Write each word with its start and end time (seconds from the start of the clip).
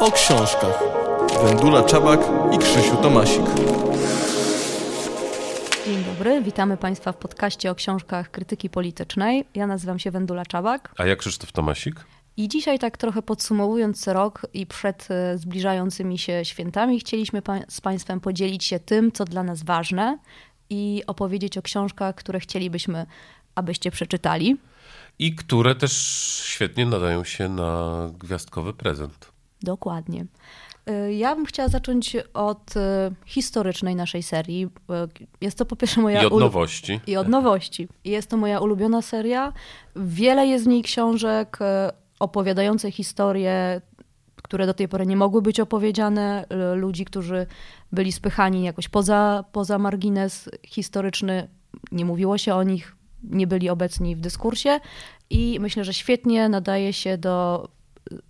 o 0.00 0.12
książkach. 0.12 0.82
Wendula 1.42 1.82
Czabak 1.82 2.20
i 2.52 2.58
Krzysiu 2.58 2.96
Tomasik. 2.96 3.44
Dzień 5.86 6.04
dobry, 6.04 6.42
witamy 6.42 6.76
Państwa 6.76 7.12
w 7.12 7.16
podcaście 7.16 7.70
o 7.70 7.74
książkach 7.74 8.30
krytyki 8.30 8.70
politycznej. 8.70 9.44
Ja 9.54 9.66
nazywam 9.66 9.98
się 9.98 10.10
Wendula 10.10 10.46
Czabak. 10.46 10.94
A 10.98 11.06
ja 11.06 11.16
Krzysztof 11.16 11.52
Tomasik. 11.52 12.04
I 12.36 12.48
dzisiaj 12.48 12.78
tak 12.78 12.96
trochę 12.96 13.22
podsumowując 13.22 14.08
rok 14.08 14.46
i 14.54 14.66
przed 14.66 15.08
e, 15.10 15.38
zbliżającymi 15.38 16.18
się 16.18 16.44
świętami, 16.44 17.00
chcieliśmy 17.00 17.42
pa 17.42 17.58
z 17.68 17.80
Państwem 17.80 18.20
podzielić 18.20 18.64
się 18.64 18.78
tym, 18.78 19.12
co 19.12 19.24
dla 19.24 19.42
nas 19.42 19.62
ważne 19.62 20.18
i 20.70 21.02
opowiedzieć 21.06 21.58
o 21.58 21.62
książkach, 21.62 22.14
które 22.14 22.40
chcielibyśmy, 22.40 23.06
abyście 23.54 23.90
przeczytali. 23.90 24.56
I 25.18 25.34
które 25.34 25.74
też 25.74 25.92
świetnie 26.44 26.86
nadają 26.86 27.24
się 27.24 27.48
na 27.48 28.10
gwiazdkowy 28.18 28.74
prezent. 28.74 29.39
Dokładnie. 29.62 30.26
E, 30.86 31.12
ja 31.12 31.34
bym 31.36 31.46
chciała 31.46 31.68
zacząć 31.68 32.16
od 32.34 32.76
e, 32.76 33.10
historycznej 33.26 33.96
naszej 33.96 34.22
serii. 34.22 34.68
Jest 35.40 35.58
to 35.58 35.66
po 35.66 35.76
pierwsze 35.76 36.00
moja... 36.00 36.22
I 36.22 36.26
od 36.26 36.40
nowości. 36.40 37.00
I 37.06 37.16
od 37.16 37.28
nowości. 37.28 37.88
Jest 38.04 38.30
to 38.30 38.36
moja 38.36 38.60
ulubiona 38.60 39.02
seria. 39.02 39.52
Wiele 39.96 40.46
jest 40.46 40.64
w 40.64 40.68
niej 40.68 40.82
książek 40.82 41.58
opowiadające 42.20 42.90
historie, 42.90 43.80
które 44.36 44.66
do 44.66 44.74
tej 44.74 44.88
pory 44.88 45.06
nie 45.06 45.16
mogły 45.16 45.42
być 45.42 45.60
opowiedziane, 45.60 46.46
ludzi, 46.74 47.04
którzy 47.04 47.46
byli 47.92 48.12
spychani 48.12 48.62
jakoś 48.62 48.88
poza, 48.88 49.44
poza 49.52 49.78
margines 49.78 50.50
historyczny, 50.66 51.48
nie 51.92 52.04
mówiło 52.04 52.38
się 52.38 52.54
o 52.54 52.62
nich, 52.62 52.96
nie 53.22 53.46
byli 53.46 53.70
obecni 53.70 54.16
w 54.16 54.20
dyskursie 54.20 54.80
i 55.30 55.58
myślę, 55.60 55.84
że 55.84 55.94
świetnie 55.94 56.48
nadaje 56.48 56.92
się 56.92 57.18
do 57.18 57.68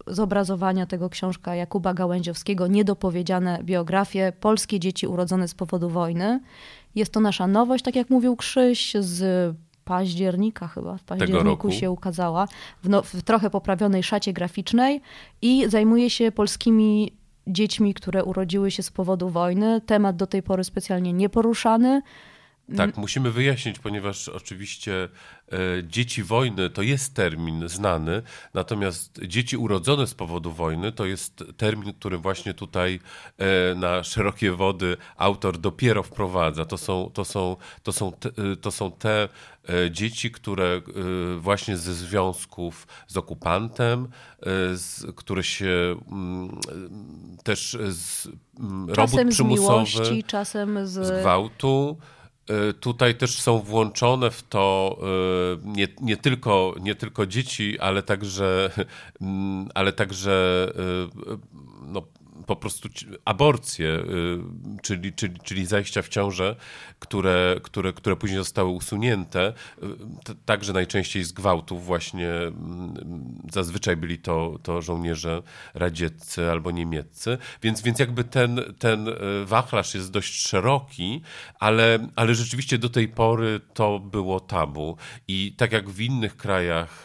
zobrazowania 0.06 0.86
tego 0.86 1.10
książka 1.10 1.54
Jakuba 1.54 1.94
Gałęziowskiego, 1.94 2.66
niedopowiedziane 2.66 3.58
biografie, 3.62 4.32
polskie 4.40 4.80
dzieci 4.80 5.06
urodzone 5.06 5.48
z 5.48 5.54
powodu 5.54 5.88
wojny. 5.88 6.40
Jest 6.94 7.12
to 7.12 7.20
nasza 7.20 7.46
nowość, 7.46 7.84
tak 7.84 7.96
jak 7.96 8.10
mówił 8.10 8.36
Krzyś, 8.36 8.94
z 9.00 9.56
października 9.84 10.68
chyba, 10.68 10.96
w 10.96 11.02
październiku 11.02 11.70
się 11.70 11.90
ukazała, 11.90 12.48
w, 12.82 12.88
no, 12.88 13.02
w 13.02 13.22
trochę 13.22 13.50
poprawionej 13.50 14.02
szacie 14.02 14.32
graficznej 14.32 15.00
i 15.42 15.64
zajmuje 15.68 16.10
się 16.10 16.32
polskimi 16.32 17.12
dziećmi, 17.46 17.94
które 17.94 18.24
urodziły 18.24 18.70
się 18.70 18.82
z 18.82 18.90
powodu 18.90 19.28
wojny. 19.28 19.80
Temat 19.80 20.16
do 20.16 20.26
tej 20.26 20.42
pory 20.42 20.64
specjalnie 20.64 21.12
nieporuszany. 21.12 22.02
Tak, 22.76 22.96
musimy 22.96 23.30
wyjaśnić, 23.30 23.78
ponieważ 23.78 24.28
oczywiście 24.28 25.08
e, 25.52 25.58
dzieci 25.84 26.22
wojny 26.22 26.70
to 26.70 26.82
jest 26.82 27.14
termin 27.14 27.68
znany, 27.68 28.22
natomiast 28.54 29.20
dzieci 29.26 29.56
urodzone 29.56 30.06
z 30.06 30.14
powodu 30.14 30.52
wojny 30.52 30.92
to 30.92 31.06
jest 31.06 31.44
termin, 31.56 31.92
który 31.94 32.18
właśnie 32.18 32.54
tutaj 32.54 33.00
e, 33.38 33.74
na 33.74 34.04
szerokie 34.04 34.52
wody 34.52 34.96
autor 35.16 35.58
dopiero 35.58 36.02
wprowadza. 36.02 36.64
To 36.64 36.78
są, 36.78 37.10
to 37.14 37.24
są, 37.24 37.56
to 37.82 37.92
są, 37.92 38.12
te, 38.12 38.28
e, 38.28 38.56
to 38.56 38.70
są 38.70 38.92
te 38.92 39.28
e, 39.68 39.90
dzieci, 39.90 40.30
które 40.30 40.64
e, 40.64 40.80
właśnie 41.40 41.76
ze 41.76 41.94
związków 41.94 42.86
z 43.06 43.16
okupantem, 43.16 44.08
z, 44.74 45.06
które 45.16 45.42
się 45.42 45.96
m, 46.12 46.50
mm, 46.72 47.36
też 47.44 47.78
z 47.88 48.28
m, 48.60 48.86
robót 48.90 49.20
przymusowy, 49.30 49.86
z 49.86 49.94
miłości, 49.94 50.24
czasem 50.24 50.86
z, 50.86 51.06
z 51.06 51.20
gwałtu, 51.20 51.96
tutaj 52.80 53.14
też 53.14 53.40
są 53.40 53.58
włączone 53.58 54.30
w 54.30 54.42
to 54.42 54.96
y, 55.02 55.68
nie, 55.68 55.88
nie, 56.00 56.16
tylko, 56.16 56.74
nie 56.80 56.94
tylko 56.94 57.26
dzieci, 57.26 57.78
ale 57.78 58.02
także, 58.02 58.70
mm, 59.20 59.68
ale 59.74 59.92
także 59.92 60.66
y, 60.76 61.38
no, 61.86 62.02
po 62.50 62.56
prostu 62.56 62.88
aborcje, 63.24 63.88
y, 63.88 64.38
czyli, 64.82 65.12
czyli, 65.12 65.40
czyli 65.44 65.66
zajścia 65.66 66.02
w 66.02 66.08
ciążę, 66.08 66.56
które, 66.98 67.60
które, 67.62 67.92
które 67.92 68.16
później 68.16 68.38
zostały 68.38 68.68
usunięte, 68.68 69.52
y, 69.82 70.34
także 70.44 70.72
najczęściej 70.72 71.24
z 71.24 71.32
gwałtów 71.32 71.84
właśnie, 71.84 72.28
mm, 72.28 72.94
zazwyczaj 73.52 73.96
byli 73.96 74.18
to, 74.18 74.58
to 74.62 74.82
żołnierze 74.82 75.42
radzieccy 75.74 76.50
albo 76.50 76.70
niemieccy, 76.70 77.38
więc, 77.62 77.82
więc 77.82 77.98
jakby 77.98 78.24
ten, 78.24 78.60
ten 78.78 79.08
y, 79.08 79.14
wachlarz 79.44 79.94
jest 79.94 80.10
dość 80.10 80.48
szeroki, 80.48 81.22
ale, 81.60 82.08
ale 82.16 82.34
rzeczywiście 82.34 82.78
do 82.78 82.88
tej 82.88 83.08
pory 83.08 83.60
to 83.74 83.98
było 83.98 84.40
tabu. 84.40 84.96
I 85.28 85.54
tak 85.56 85.72
jak 85.72 85.90
w 85.90 86.00
innych 86.00 86.36
krajach, 86.36 87.04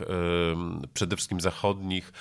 przede 0.94 1.16
wszystkim 1.16 1.42
zachodnich, 1.42 2.14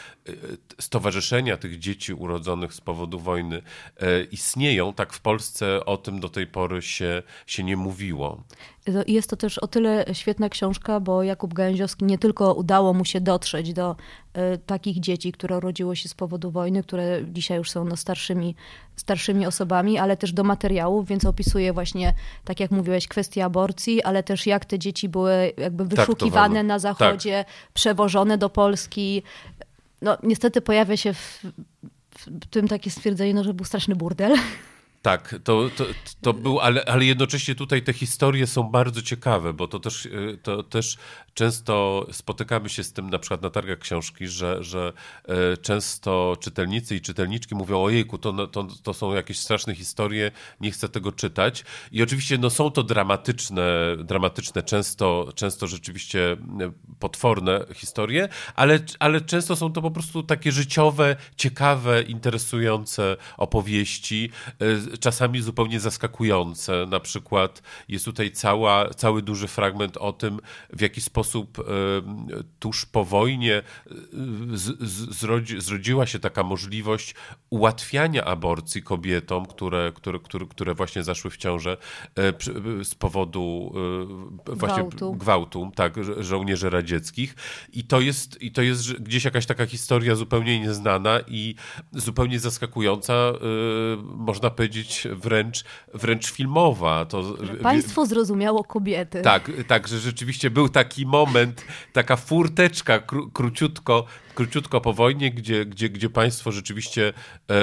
stowarzyszenia 0.81 1.57
tych 1.57 1.79
dzieci 1.79 2.15
urodzonych 2.15 2.75
z 2.75 2.81
powodu 2.81 3.14
powodu 3.15 3.19
wojny 3.19 3.63
e, 4.01 4.25
istnieją, 4.25 4.93
tak 4.93 5.13
w 5.13 5.21
Polsce 5.21 5.85
o 5.85 5.97
tym 5.97 6.21
do 6.21 6.29
tej 6.29 6.47
pory 6.47 6.83
się, 6.83 7.23
się 7.47 7.65
nie 7.65 7.77
mówiło. 7.77 8.43
Jest 9.07 9.31
to 9.31 9.37
też 9.37 9.59
o 9.59 9.67
tyle 9.67 10.05
świetna 10.13 10.49
książka, 10.49 11.01
bo 11.01 11.23
Jakub 11.23 11.55
Gałęziowski 11.55 12.05
nie 12.05 12.19
tylko 12.19 12.55
udało 12.55 12.93
mu 12.95 13.05
się 13.05 13.21
dotrzeć 13.21 13.73
do 13.73 13.97
y, 14.37 14.59
takich 14.67 15.01
dzieci, 15.01 15.33
które 15.33 15.57
urodziło 15.57 15.95
się 15.95 16.09
z 16.09 16.15
powodu 16.15 16.51
wojny, 16.51 16.83
które 16.83 17.21
dzisiaj 17.33 17.59
już 17.59 17.71
są 17.71 17.85
no, 17.85 17.97
starszymi, 17.97 18.55
starszymi 18.97 19.47
osobami, 19.47 19.99
ale 19.99 20.17
też 20.17 20.33
do 20.33 20.45
materiałów, 20.45 21.09
więc 21.09 21.25
opisuje 21.25 21.73
właśnie, 21.73 22.15
tak 22.45 22.61
jak 22.61 22.71
mówiłeś, 22.71 23.09
kwestię 23.09 23.45
aborcji, 23.45 24.03
ale 24.03 24.23
też 24.23 24.47
jak 24.47 24.65
te 24.65 24.79
dzieci 24.79 25.09
były 25.09 25.53
jakby 25.57 25.87
tak, 25.87 25.97
wyszukiwane 25.97 26.61
tak, 26.61 26.67
na 26.67 26.79
zachodzie, 26.79 27.45
tak. 27.45 27.73
przewożone 27.75 28.39
do 28.39 28.51
Polski. 28.51 29.23
No, 30.03 30.17
niestety 30.23 30.61
pojawia 30.61 30.97
się 30.97 31.15
w, 31.15 31.45
tym 32.51 32.69
takie 32.69 32.91
stwierdzenie, 32.91 33.35
no, 33.35 33.45
że 33.45 33.55
był 33.55 33.65
straszny 33.65 33.97
burdel. 33.97 34.37
Tak, 35.05 35.35
to, 35.45 35.71
to, 35.77 35.85
to 36.21 36.33
był, 36.33 36.61
ale, 36.61 36.85
ale 36.85 37.05
jednocześnie 37.05 37.55
tutaj 37.55 37.83
te 37.83 37.93
historie 37.93 38.47
są 38.47 38.63
bardzo 38.63 39.03
ciekawe, 39.03 39.53
bo 39.53 39.69
to 39.69 39.81
też, 39.81 40.07
y, 40.07 40.39
to 40.43 40.63
też 40.63 40.97
często 41.35 42.07
spotykamy 42.13 42.69
się 42.69 42.85
z 42.85 42.93
tym 42.93 43.11
na 43.11 43.19
przykład 43.19 43.43
na 43.43 43.51
targach 43.51 43.79
książki, 43.79 44.29
że, 44.29 44.65
że 44.65 44.93
y, 45.55 45.57
często 45.57 46.37
czytelnicy 46.41 46.97
i 46.97 47.01
czytelniczki 47.01 47.55
mówią 47.55 47.83
ojejku, 47.83 48.19
to, 48.19 48.47
to, 48.47 48.67
to 48.83 48.95
są 48.95 49.15
jakieś 49.15 49.39
straszne 49.39 49.75
historie, 49.75 50.31
nie 50.61 50.71
chcę 50.71 50.89
tego 50.89 51.13
czytać. 51.13 51.65
I 51.93 52.03
oczywiście 52.03 52.39
no, 52.39 52.51
są 52.51 52.71
to 52.71 52.83
dramatyczne, 52.83 53.97
dramatyczne 54.05 54.63
często, 54.63 55.33
często 55.35 55.67
rzeczywiście 55.67 56.33
y, 56.33 56.37
potworne 56.99 57.67
historie, 57.75 58.29
ale, 58.55 58.81
ale 58.99 59.21
często 59.21 59.57
są 59.57 59.73
to 59.73 59.83
po 59.83 59.91
prostu 59.91 60.23
takie 60.23 60.53
życiowe, 60.53 61.17
ciekawe, 61.37 62.03
interesujące 62.03 63.17
opowieści 63.37 64.31
czasami 65.01 65.43
zupełnie 65.43 65.81
zaskakujące. 65.81 66.87
Na 66.91 67.01
przykład 67.01 67.63
jest 67.89 68.05
tutaj 68.05 68.31
cała, 68.31 68.89
cały 68.89 69.23
duży 69.23 69.49
fragment 69.49 69.97
o 69.97 70.13
tym, 70.13 70.41
w 70.73 70.81
jaki 70.81 71.01
sposób 71.01 71.65
tuż 72.59 72.87
po 72.87 73.05
wojnie 73.05 73.63
zrodzi, 75.11 75.61
zrodziła 75.61 76.07
się 76.07 76.19
taka 76.19 76.43
możliwość 76.43 77.15
ułatwiania 77.51 78.25
aborcji 78.25 78.83
kobietom, 78.83 79.47
które, 79.47 79.93
które, 79.95 80.19
które, 80.19 80.47
które 80.47 80.75
właśnie 80.75 81.03
zaszły 81.03 81.31
w 81.31 81.37
ciążę 81.37 81.77
e, 82.19 82.33
z 82.85 82.95
powodu 82.95 83.75
e, 84.49 84.55
właśnie 84.55 84.85
gwałtu, 84.85 85.15
gwałtu 85.15 85.73
tak, 85.75 85.95
żołnierzy 86.19 86.71
radzieckich. 86.71 87.35
I 87.73 87.85
to, 87.85 88.01
jest, 88.01 88.43
I 88.43 88.53
to 88.53 88.63
jest 88.63 88.93
gdzieś 88.93 89.25
jakaś 89.25 89.47
taka 89.47 89.67
historia 89.67 90.15
zupełnie 90.15 90.61
nieznana 90.61 91.21
i 91.29 91.55
zupełnie 91.93 92.41
zaskakująca, 92.41 93.13
e, 93.13 93.33
można 94.03 94.51
powiedzieć, 94.51 94.84
powiedzieć 94.85 95.09
wręcz, 95.23 95.65
wręcz 95.95 96.31
filmowa. 96.31 97.05
To, 97.05 97.37
Państwo 97.63 98.07
zrozumiało 98.07 98.65
kobiety. 98.65 99.23
Tak, 99.23 99.51
tak, 99.69 99.89
że 99.89 99.99
rzeczywiście 99.99 100.51
był 100.51 100.69
taki 100.69 101.07
moment, 101.07 101.65
taka 101.93 102.17
furteczka 102.17 102.99
kró, 102.99 103.27
króciutko, 103.33 104.05
króciutko 104.35 104.81
po 104.81 104.93
wojnie, 104.93 105.31
gdzie, 105.31 105.67
gdzie, 105.67 105.89
gdzie 105.89 106.11
państwo 106.11 106.53
rzeczywiście 106.53 107.13
e, 107.51 107.55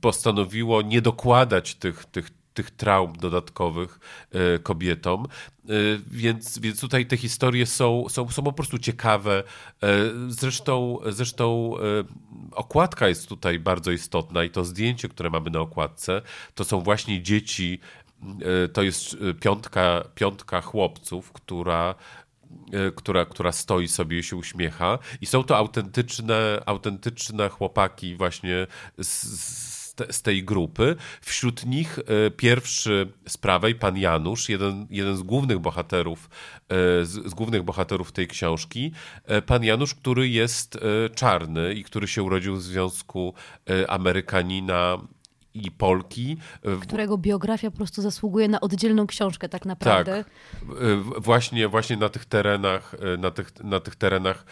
postanowiło 0.00 0.82
nie 0.82 1.02
dokładać 1.02 1.74
tych, 1.74 2.04
tych, 2.04 2.30
tych 2.54 2.70
traum 2.70 3.12
dodatkowych 3.16 4.00
e, 4.30 4.58
kobietom. 4.58 5.24
E, 5.24 5.72
więc, 6.06 6.58
więc 6.58 6.80
tutaj 6.80 7.06
te 7.06 7.16
historie 7.16 7.66
są, 7.66 8.08
są, 8.08 8.28
są 8.28 8.42
po 8.42 8.52
prostu 8.52 8.78
ciekawe. 8.78 9.42
E, 9.82 9.88
zresztą, 10.28 10.98
zresztą 11.06 11.74
okładka 12.52 13.08
jest 13.08 13.28
tutaj 13.28 13.58
bardzo 13.58 13.90
istotna 13.90 14.44
i 14.44 14.50
to 14.50 14.64
zdjęcie, 14.64 15.08
które 15.08 15.30
mamy 15.30 15.50
na 15.50 15.60
okładce, 15.60 16.22
to 16.54 16.64
są 16.64 16.80
właśnie 16.80 17.22
dzieci, 17.22 17.80
to 18.72 18.82
jest 18.82 19.16
piątka, 19.40 20.04
piątka 20.14 20.60
chłopców, 20.60 21.32
która 21.32 21.94
która, 22.96 23.24
która 23.24 23.52
stoi 23.52 23.88
sobie 23.88 24.18
i 24.18 24.22
się 24.22 24.36
uśmiecha. 24.36 24.98
I 25.20 25.26
są 25.26 25.44
to 25.44 25.56
autentyczne, 25.56 26.62
autentyczne 26.66 27.48
chłopaki 27.48 28.16
właśnie 28.16 28.66
z, 28.98 29.22
z 29.40 29.81
z, 29.92 29.94
te, 29.94 30.12
z 30.12 30.22
tej 30.22 30.44
grupy. 30.44 30.96
Wśród 31.20 31.66
nich 31.66 31.98
pierwszy 32.36 33.12
z 33.28 33.36
prawej, 33.36 33.74
pan 33.74 33.96
Janusz, 33.96 34.48
jeden, 34.48 34.86
jeden 34.90 35.16
z 35.16 35.22
głównych 35.22 35.58
bohaterów, 35.58 36.30
z, 37.02 37.30
z 37.30 37.34
głównych 37.34 37.62
bohaterów 37.62 38.12
tej 38.12 38.28
książki. 38.28 38.92
Pan 39.46 39.64
Janusz, 39.64 39.94
który 39.94 40.28
jest 40.28 40.78
czarny 41.14 41.74
i 41.74 41.84
który 41.84 42.08
się 42.08 42.22
urodził 42.22 42.56
w 42.56 42.62
związku 42.62 43.34
Amerykanina 43.88 44.98
i 45.54 45.70
Polki. 45.70 46.36
Którego 46.82 47.18
biografia 47.18 47.70
po 47.70 47.76
prostu 47.76 48.02
zasługuje 48.02 48.48
na 48.48 48.60
oddzielną 48.60 49.06
książkę 49.06 49.48
tak 49.48 49.66
naprawdę. 49.66 50.24
Tak. 50.24 50.32
Właśnie, 51.18 51.68
właśnie 51.68 51.96
na 51.96 52.08
tych 52.08 52.24
terenach, 52.24 52.94
na 53.18 53.30
tych, 53.30 53.64
na 53.64 53.80
tych 53.80 53.96
terenach 53.96 54.44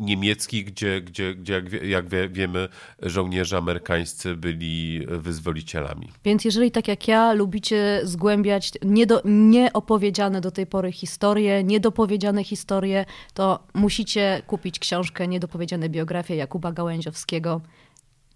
niemieckich, 0.00 0.64
gdzie, 0.64 1.00
gdzie, 1.00 1.34
gdzie 1.34 1.54
jak, 1.54 1.72
jak 1.72 2.32
wiemy, 2.32 2.68
żołnierze 3.02 3.56
amerykańscy 3.56 4.36
byli 4.36 5.06
wyzwolicielami. 5.06 6.12
Więc 6.24 6.44
jeżeli 6.44 6.70
tak 6.70 6.88
jak 6.88 7.08
ja 7.08 7.32
lubicie 7.32 8.00
zgłębiać 8.04 8.72
niedo, 8.82 9.22
nieopowiedziane 9.24 10.40
do 10.40 10.50
tej 10.50 10.66
pory 10.66 10.92
historie, 10.92 11.64
niedopowiedziane 11.64 12.44
historie, 12.44 13.04
to 13.34 13.58
musicie 13.74 14.42
kupić 14.46 14.78
książkę 14.78 15.28
Niedopowiedziane 15.28 15.88
biografie 15.88 16.36
Jakuba 16.36 16.72
Gałęziowskiego. 16.72 17.60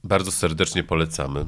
Bardzo 0.05 0.31
serdecznie 0.31 0.85
polecamy. 0.85 1.47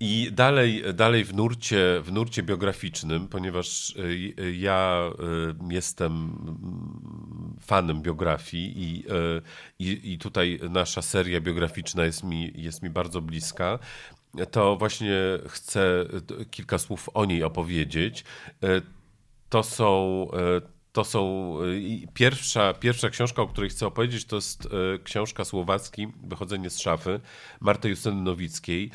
I 0.00 0.28
dalej, 0.32 0.82
dalej 0.94 1.24
w, 1.24 1.34
nurcie, 1.34 2.00
w 2.02 2.12
nurcie 2.12 2.42
biograficznym, 2.42 3.28
ponieważ 3.28 3.90
y, 3.90 4.56
ja 4.56 5.10
y, 5.70 5.74
jestem 5.74 6.38
fanem 7.60 8.02
biografii 8.02 8.82
i, 8.82 9.04
y, 9.12 9.42
i, 9.78 10.12
i 10.12 10.18
tutaj 10.18 10.60
nasza 10.70 11.02
seria 11.02 11.40
biograficzna 11.40 12.04
jest 12.04 12.24
mi, 12.24 12.52
jest 12.54 12.82
mi 12.82 12.90
bardzo 12.90 13.20
bliska, 13.20 13.78
to 14.50 14.76
właśnie 14.76 15.14
chcę 15.48 16.04
kilka 16.50 16.78
słów 16.78 17.08
o 17.14 17.24
niej 17.24 17.44
opowiedzieć. 17.44 18.24
To 19.48 19.62
są 19.62 20.26
to 20.94 21.04
są 21.04 21.54
pierwsza, 22.14 22.74
pierwsza 22.74 23.10
książka, 23.10 23.42
o 23.42 23.46
której 23.46 23.70
chcę 23.70 23.86
opowiedzieć, 23.86 24.24
to 24.24 24.36
jest 24.36 24.66
e, 24.66 24.98
książka 24.98 25.44
słowacki 25.44 26.08
Wychodzenie 26.22 26.70
z 26.70 26.78
szafy 26.78 27.20
Marty 27.60 27.88
Justyny 27.88 28.22
Nowickiej. 28.22 28.90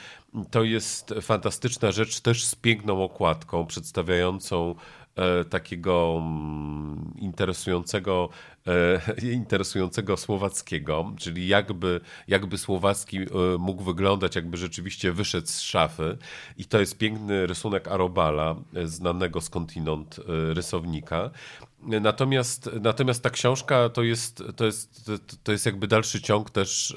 To 0.51 0.63
jest 0.63 1.13
fantastyczna 1.21 1.91
rzecz, 1.91 2.19
też 2.19 2.45
z 2.45 2.55
piękną 2.55 3.03
okładką, 3.03 3.65
przedstawiającą 3.65 4.75
e, 5.15 5.45
takiego 5.45 6.15
mm, 6.17 7.13
interesującego, 7.17 8.29
interesującego 9.31 10.17
słowackiego, 10.17 11.13
czyli 11.17 11.47
jakby, 11.47 12.01
jakby 12.27 12.57
słowacki 12.57 13.19
mógł 13.59 13.83
wyglądać, 13.83 14.35
jakby 14.35 14.57
rzeczywiście 14.57 15.11
wyszedł 15.11 15.47
z 15.47 15.61
szafy. 15.61 16.17
I 16.57 16.65
to 16.65 16.79
jest 16.79 16.97
piękny 16.97 17.47
rysunek 17.47 17.87
Arobala, 17.87 18.55
znanego 18.85 19.41
skądinąd 19.41 20.19
rysownika. 20.53 21.29
Natomiast, 21.81 22.69
natomiast 22.81 23.23
ta 23.23 23.29
książka 23.29 23.89
to 23.89 24.03
jest, 24.03 24.43
to, 24.55 24.65
jest, 24.65 25.11
to 25.43 25.51
jest 25.51 25.65
jakby 25.65 25.87
dalszy 25.87 26.21
ciąg 26.21 26.49
też 26.49 26.91
e, 26.91 26.95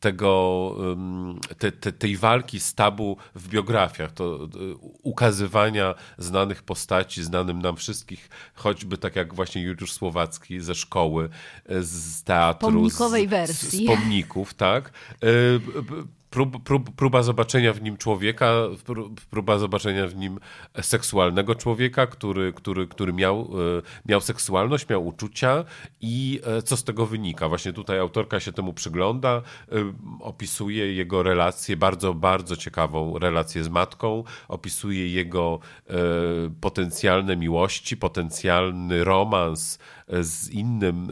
tego, 0.00 0.76
te, 1.58 1.72
te, 1.72 1.92
tej 1.92 2.16
walki 2.16 2.60
z 2.60 2.74
tabu 2.74 3.16
w 3.34 3.48
biografiach, 3.48 4.12
to 4.12 4.34
e, 4.44 4.48
ukazywania 5.02 5.94
znanych 6.18 6.62
postaci, 6.62 7.24
znanym 7.24 7.62
nam 7.62 7.76
wszystkich, 7.76 8.28
choćby 8.54 8.98
tak 8.98 9.16
jak 9.16 9.34
właśnie 9.34 9.62
Juliusz 9.62 9.92
Słowacki 9.92 10.60
ze 10.60 10.74
szkoły, 10.80 11.28
e, 11.66 11.82
z 11.82 12.22
teatru, 12.22 12.68
Pomnikowej 12.72 13.26
z, 13.26 13.30
wersji. 13.30 13.84
z 13.84 13.86
pomników, 13.86 14.54
tak 14.54 14.92
prób, 16.30 16.62
prób, 16.64 16.90
próba 16.96 17.22
zobaczenia 17.22 17.72
w 17.72 17.82
nim 17.82 17.96
człowieka, 17.96 18.52
próba 19.30 19.58
zobaczenia 19.58 20.06
w 20.06 20.16
nim 20.16 20.40
seksualnego 20.80 21.54
człowieka, 21.54 22.06
który, 22.06 22.52
który, 22.52 22.86
który 22.86 23.12
miał, 23.12 23.40
e, 23.40 23.46
miał 24.06 24.20
seksualność, 24.20 24.88
miał 24.88 25.06
uczucia 25.06 25.64
i 26.00 26.40
e, 26.44 26.62
co 26.62 26.76
z 26.76 26.84
tego 26.84 27.06
wynika. 27.06 27.48
Właśnie 27.48 27.72
tutaj 27.72 27.98
autorka 27.98 28.40
się 28.40 28.52
temu 28.52 28.72
przygląda, 28.72 29.30
e, 29.36 29.42
opisuje 30.20 30.94
jego 30.94 31.22
relację, 31.22 31.76
bardzo, 31.76 32.14
bardzo 32.14 32.56
ciekawą 32.56 33.18
relację 33.18 33.64
z 33.64 33.68
matką, 33.68 34.24
opisuje 34.48 35.08
jego 35.08 35.58
potencjalne 36.60 37.36
miłości, 37.36 37.96
poziomny 37.96 39.04
romans 39.04 39.78
z 40.20 40.50
innym 40.50 41.08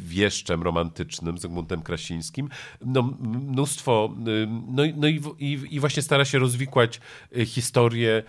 wieszczem 0.00 0.62
romantycznym, 0.62 1.38
Zygmuntem 1.38 1.82
Krasińskim. 1.82 2.48
No, 2.84 3.02
mnóstwo 3.20 4.14
no, 4.66 4.82
no 4.96 5.08
i, 5.08 5.20
i, 5.38 5.58
i, 5.70 5.80
właśnie 5.80 6.02
stara 6.02 6.24
się 6.24 6.38
rozwikłać 6.38 7.00
y, 7.36 7.46
historię 7.46 8.22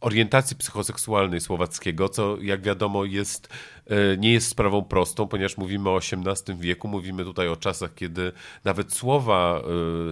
orientacji 0.00 0.56
psychoseksualnej 0.56 1.40
Słowackiego, 1.40 2.08
co 2.08 2.36
jak 2.40 2.62
wiadomo 2.62 3.04
jest, 3.04 3.48
e, 3.86 4.16
nie 4.16 4.32
jest 4.32 4.48
sprawą 4.48 4.82
prostą, 4.82 5.28
ponieważ 5.28 5.56
mówimy 5.56 5.90
o 5.90 5.96
XVIII 5.96 6.58
wieku, 6.58 6.88
mówimy 6.88 7.24
tutaj 7.24 7.48
o 7.48 7.56
czasach, 7.56 7.94
kiedy 7.94 8.32
nawet 8.64 8.92
słowa, 8.92 9.60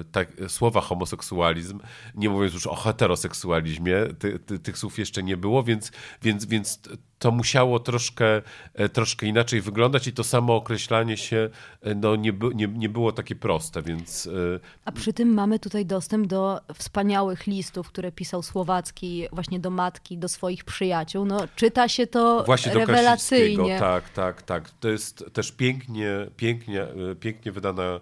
e, 0.00 0.04
tak, 0.12 0.28
słowa 0.48 0.80
homoseksualizm, 0.80 1.80
nie 2.14 2.30
mówiąc 2.30 2.54
już 2.54 2.66
o 2.66 2.74
heteroseksualizmie, 2.74 3.94
ty, 4.18 4.38
ty, 4.38 4.58
tych 4.58 4.78
słów 4.78 4.98
jeszcze 4.98 5.22
nie 5.22 5.36
było, 5.36 5.62
więc, 5.62 5.92
więc, 6.22 6.44
więc 6.44 6.80
to 7.18 7.30
musiało 7.30 7.80
troszkę, 7.80 8.42
e, 8.74 8.88
troszkę 8.88 9.26
inaczej 9.26 9.60
wyglądać 9.60 10.06
i 10.06 10.12
to 10.12 10.24
samo 10.24 10.56
określanie 10.56 11.16
się 11.16 11.50
no, 11.96 12.16
nie, 12.16 12.32
nie, 12.54 12.68
nie 12.68 12.88
było 12.88 13.12
takie 13.12 13.34
proste, 13.34 13.82
więc... 13.82 14.28
A 14.84 14.92
przy 14.92 15.12
tym 15.12 15.34
mamy 15.34 15.58
tutaj 15.58 15.86
dostęp 15.86 16.26
do 16.26 16.60
wspaniałych 16.74 17.46
listów, 17.46 17.88
które 17.88 18.12
pisał 18.12 18.42
Słowacki 18.54 19.26
właśnie 19.32 19.60
do 19.60 19.70
matki, 19.70 20.18
do 20.18 20.28
swoich 20.28 20.64
przyjaciół. 20.64 21.24
No, 21.24 21.40
czyta 21.56 21.88
się 21.88 22.06
to 22.06 22.42
Właśnie 22.46 22.74
rewelacyjnie. 22.74 23.78
tak, 23.78 24.08
tak, 24.08 24.42
tak. 24.42 24.70
To 24.70 24.88
jest 24.88 25.24
też 25.32 25.52
pięknie, 25.52 26.08
pięknie, 26.36 26.82
e, 26.82 27.14
pięknie 27.20 27.52
wydana 27.52 28.00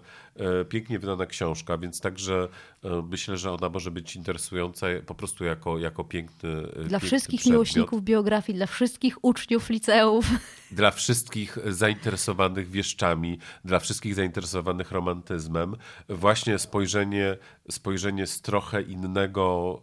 pięknie 0.69 0.99
wydana 0.99 1.25
książka, 1.25 1.77
więc 1.77 1.99
także 2.01 2.47
e, 2.83 3.01
myślę, 3.09 3.37
że 3.37 3.51
ona 3.51 3.69
może 3.69 3.91
być 3.91 4.15
interesująca 4.15 4.87
po 5.05 5.15
prostu 5.15 5.43
jako, 5.45 5.77
jako 5.77 6.03
piękny 6.03 6.61
Dla 6.61 6.71
piękny 6.75 6.99
wszystkich 6.99 7.39
przedmiot. 7.39 7.53
miłośników 7.53 8.03
biografii, 8.03 8.57
dla 8.57 8.67
wszystkich 8.67 9.25
uczniów 9.25 9.69
liceów. 9.69 10.25
Dla 10.71 10.91
wszystkich 10.91 11.57
zainteresowanych 11.65 12.69
wieszczami, 12.69 13.39
dla 13.65 13.79
wszystkich 13.79 14.15
zainteresowanych 14.15 14.91
romantyzmem. 14.91 15.75
Właśnie 16.09 16.59
spojrzenie, 16.59 17.37
spojrzenie 17.71 18.27
z 18.27 18.41
trochę 18.41 18.81
innego 18.81 19.79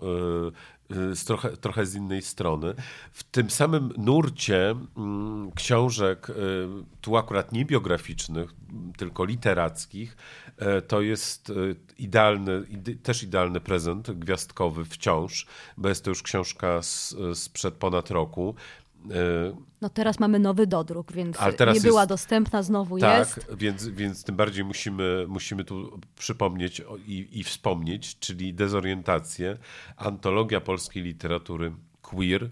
z 0.90 1.24
trochę, 1.24 1.56
trochę 1.56 1.86
z 1.86 1.94
innej 1.94 2.22
strony. 2.22 2.74
W 3.12 3.24
tym 3.24 3.50
samym 3.50 3.92
nurcie 3.98 4.74
mm, 4.96 5.52
książek, 5.52 6.30
y, 6.30 6.34
tu 7.00 7.16
akurat 7.16 7.52
nie 7.52 7.64
biograficznych, 7.64 8.50
tylko 8.96 9.24
literackich, 9.24 10.16
y, 10.78 10.82
to 10.82 11.00
jest 11.00 11.52
idealny, 11.98 12.64
też 13.02 13.22
idealny 13.22 13.60
prezent 13.60 14.10
gwiazdkowy 14.10 14.84
wciąż, 14.84 15.46
bo 15.76 15.88
jest 15.88 16.04
to 16.04 16.10
już 16.10 16.22
książka 16.22 16.82
z, 16.82 17.16
sprzed 17.34 17.74
ponad 17.74 18.10
roku. 18.10 18.54
No 19.80 19.88
teraz 19.88 20.20
mamy 20.20 20.38
nowy 20.38 20.66
dodruk, 20.66 21.12
więc 21.12 21.38
nie 21.74 21.80
była 21.80 22.00
jest, 22.00 22.08
dostępna, 22.08 22.62
znowu 22.62 22.98
tak, 22.98 23.18
jest. 23.18 23.34
Tak, 23.34 23.56
więc, 23.56 23.88
więc 23.88 24.24
tym 24.24 24.36
bardziej 24.36 24.64
musimy, 24.64 25.24
musimy 25.28 25.64
tu 25.64 26.00
przypomnieć 26.18 26.82
i, 27.06 27.28
i 27.32 27.44
wspomnieć, 27.44 28.18
czyli 28.18 28.54
dezorientację, 28.54 29.58
antologia 29.96 30.60
polskiej 30.60 31.02
literatury 31.02 31.72
queer. 32.02 32.44
E, 32.44 32.50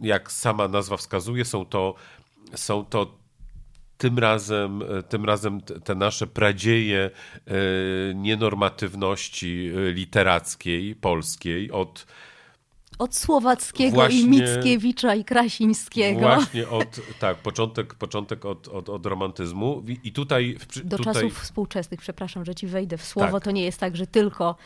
jak 0.00 0.32
sama 0.32 0.68
nazwa 0.68 0.96
wskazuje, 0.96 1.44
są 1.44 1.64
to, 1.64 1.94
są 2.54 2.84
to 2.84 3.18
tym 3.98 4.18
razem, 4.18 4.82
tym 5.08 5.24
razem 5.24 5.60
te 5.60 5.94
nasze 5.94 6.26
pradzieje 6.26 7.10
e, 7.46 7.52
nienormatywności 8.14 9.70
literackiej 9.74 10.94
polskiej 10.94 11.70
od 11.70 12.06
od 13.02 13.14
Słowackiego 13.14 13.94
właśnie, 13.94 14.20
i 14.20 14.28
Mickiewicza 14.28 15.14
i 15.14 15.24
Krasińskiego. 15.24 16.20
Właśnie 16.20 16.68
od, 16.68 17.00
tak, 17.18 17.36
początek, 17.36 17.94
początek 17.94 18.44
od, 18.44 18.68
od, 18.68 18.88
od 18.88 19.06
romantyzmu 19.06 19.82
i 20.04 20.12
tutaj... 20.12 20.56
Do 20.84 20.96
tutaj... 20.96 21.14
czasów 21.14 21.38
współczesnych, 21.38 22.00
przepraszam, 22.00 22.44
że 22.44 22.54
ci 22.54 22.66
wejdę 22.66 22.98
w 22.98 23.04
słowo, 23.04 23.32
tak. 23.32 23.44
to 23.44 23.50
nie 23.50 23.64
jest 23.64 23.80
tak, 23.80 23.96
że 23.96 24.06
tylko 24.06 24.56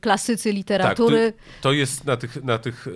klasycy 0.00 0.52
literatury. 0.52 1.32
Tak, 1.32 1.42
to, 1.56 1.62
to, 1.62 1.72
jest 1.72 2.04
na 2.04 2.16
tych, 2.16 2.44
na 2.44 2.58
tych 2.58 2.88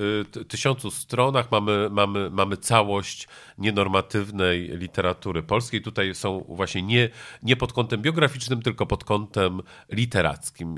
tysiącu 0.48 0.90
stronach 0.90 1.50
mamy, 1.50 1.88
mamy, 1.90 2.30
mamy 2.30 2.56
całość 2.56 3.28
nienormatywnej 3.58 4.68
literatury 4.78 5.42
polskiej. 5.42 5.82
Tutaj 5.82 6.14
są 6.14 6.44
właśnie 6.48 6.82
nie, 6.82 7.08
nie 7.42 7.56
pod 7.56 7.72
kątem 7.72 8.02
biograficznym, 8.02 8.62
tylko 8.62 8.86
pod 8.86 9.04
kątem 9.04 9.62
literackim. 9.92 10.76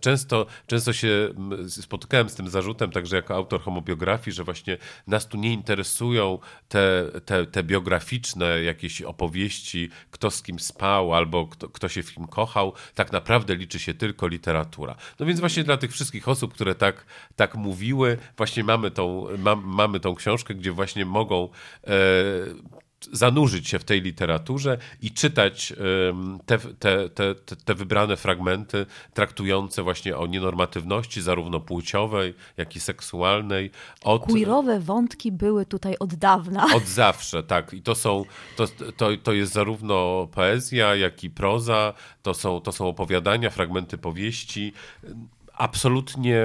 Często, 0.00 0.46
często 0.66 0.92
się 0.92 1.28
spotykałem 1.68 2.28
z 2.28 2.34
tym 2.34 2.48
zarzutem, 2.48 2.90
także 2.90 3.16
jako 3.16 3.34
autor 3.34 3.60
homobiografii, 3.60 4.34
że 4.34 4.44
właśnie 4.44 4.78
nas 5.06 5.28
tu 5.28 5.36
nie 5.36 5.52
interesują 5.52 6.38
te, 6.68 7.06
te, 7.24 7.46
te 7.46 7.62
biograficzne 7.62 8.62
jakieś 8.62 9.02
opowieści, 9.02 9.90
kto 10.10 10.30
z 10.30 10.42
kim 10.42 10.58
spał 10.58 11.14
albo 11.14 11.46
kto, 11.46 11.68
kto 11.68 11.88
się 11.88 12.02
w 12.02 12.14
kim 12.14 12.26
kochał. 12.26 12.72
Tak 12.94 13.12
naprawdę 13.12 13.54
liczy 13.54 13.78
się 13.78 13.94
tylko 13.94 14.26
literatura. 14.26 14.96
No 15.18 15.26
więc 15.26 15.40
właśnie 15.40 15.64
dla 15.64 15.76
tych 15.76 15.92
wszystkich 15.92 16.28
osób, 16.28 16.54
które 16.54 16.74
tak, 16.74 17.04
tak 17.36 17.54
mówiły, 17.54 18.18
właśnie 18.36 18.64
mamy 18.64 18.90
tą, 18.90 19.26
ma, 19.38 19.56
mamy 19.56 20.00
tą 20.00 20.14
książkę, 20.14 20.54
gdzie 20.54 20.72
właśnie 20.72 21.04
mogą 21.04 21.48
e, 21.86 21.90
zanurzyć 23.12 23.68
się 23.68 23.78
w 23.78 23.84
tej 23.84 24.00
literaturze 24.00 24.78
i 25.02 25.10
czytać 25.10 25.72
te, 26.46 26.58
te, 26.58 27.08
te, 27.08 27.34
te 27.64 27.74
wybrane 27.74 28.16
fragmenty 28.16 28.86
traktujące 29.14 29.82
właśnie 29.82 30.16
o 30.16 30.26
nienormatywności, 30.26 31.22
zarówno 31.22 31.60
płciowej, 31.60 32.34
jak 32.56 32.76
i 32.76 32.80
seksualnej. 32.80 33.70
Od, 34.04 34.24
Queerowe 34.24 34.80
wątki 34.80 35.32
były 35.32 35.66
tutaj 35.66 35.96
od 35.98 36.14
dawna. 36.14 36.66
Od 36.74 36.86
zawsze, 36.86 37.42
tak. 37.42 37.74
I 37.74 37.82
to 37.82 37.94
są, 37.94 38.24
to, 38.56 38.66
to, 38.96 39.08
to 39.22 39.32
jest 39.32 39.52
zarówno 39.52 40.28
poezja, 40.32 40.94
jak 40.94 41.24
i 41.24 41.30
proza, 41.30 41.94
to 42.22 42.34
są, 42.34 42.60
to 42.60 42.72
są 42.72 42.88
opowiadania, 42.88 43.50
fragmenty 43.50 43.98
powieści 43.98 44.72
absolutnie 45.60 46.36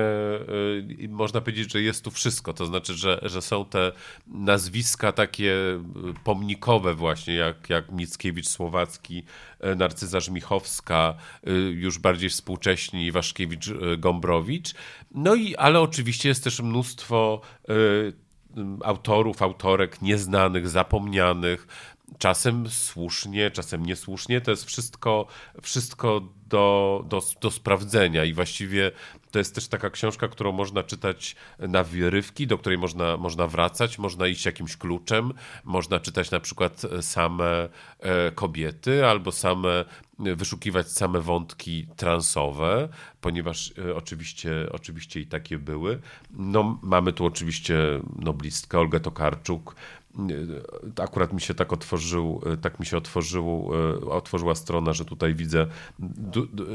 y, 1.03 1.07
można 1.09 1.41
powiedzieć, 1.41 1.71
że 1.71 1.81
jest 1.81 2.03
tu 2.03 2.11
wszystko. 2.11 2.53
To 2.53 2.65
znaczy, 2.65 2.93
że, 2.93 3.19
że 3.21 3.41
są 3.41 3.65
te 3.65 3.91
nazwiska 4.27 5.11
takie 5.11 5.51
y, 5.51 5.79
pomnikowe 6.23 6.93
właśnie, 6.93 7.33
jak, 7.33 7.69
jak 7.69 7.91
Mickiewicz 7.91 8.47
Słowacki, 8.47 9.23
y, 9.65 9.75
Narcyza 9.75 10.19
Żmichowska, 10.19 11.13
już 11.73 11.99
bardziej 11.99 12.29
współcześni 12.29 13.11
Waszkiewicz 13.11 13.69
Gombrowicz. 13.97 14.73
No 15.11 15.35
i, 15.35 15.55
ale 15.55 15.79
oczywiście 15.79 16.29
jest 16.29 16.43
też 16.43 16.59
mnóstwo 16.59 17.41
autorów, 18.83 19.41
autorek 19.41 20.01
nieznanych, 20.01 20.69
zapomnianych, 20.69 21.67
czasem 22.17 22.69
słusznie, 22.69 23.51
czasem 23.51 23.85
niesłusznie. 23.85 24.41
To 24.41 24.51
jest 24.51 24.65
wszystko, 24.65 25.27
wszystko 25.61 26.21
do, 26.47 27.03
do, 27.09 27.21
do 27.41 27.51
sprawdzenia 27.51 28.25
i 28.25 28.33
właściwie 28.33 28.91
to 29.31 29.39
jest 29.39 29.55
też 29.55 29.67
taka 29.67 29.89
książka, 29.89 30.27
którą 30.27 30.51
można 30.51 30.83
czytać 30.83 31.35
na 31.59 31.83
wyrywki, 31.83 32.47
do 32.47 32.57
której 32.57 32.77
można, 32.77 33.17
można 33.17 33.47
wracać, 33.47 33.97
można 33.97 34.27
iść 34.27 34.45
jakimś 34.45 34.77
kluczem, 34.77 35.33
można 35.63 35.99
czytać 35.99 36.31
na 36.31 36.39
przykład 36.39 36.81
same 37.01 37.69
e, 37.99 38.31
kobiety 38.31 39.05
albo 39.05 39.31
same 39.31 39.85
wyszukiwać 40.19 40.91
same 40.91 41.21
wątki 41.21 41.87
transowe, 41.95 42.89
ponieważ 43.21 43.73
e, 43.77 43.95
oczywiście, 43.95 44.51
oczywiście 44.71 45.19
i 45.19 45.27
takie 45.27 45.57
były. 45.57 45.99
No, 46.31 46.79
mamy 46.81 47.13
tu 47.13 47.25
oczywiście 47.25 47.75
noblistkę 48.19 48.79
Olgę 48.79 48.99
Tokarczuk, 48.99 49.75
akurat 50.97 51.33
mi 51.33 51.41
się 51.41 51.53
tak 51.53 51.73
otworzył, 51.73 52.41
tak 52.61 52.79
mi 52.79 52.85
się 52.85 52.97
otworzył, 52.97 53.71
e, 53.73 54.09
otworzyła 54.09 54.55
strona, 54.55 54.93
że 54.93 55.05
tutaj 55.05 55.35
widzę 55.35 55.67